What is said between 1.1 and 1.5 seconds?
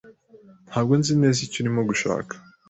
neza